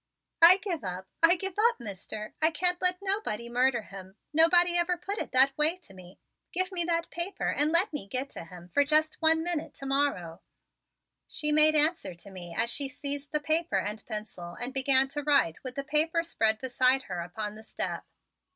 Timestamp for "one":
9.21-9.43